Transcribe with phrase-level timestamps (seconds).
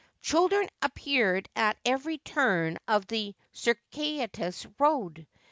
[0.23, 5.27] Children appeared at every turn of the circuitous road.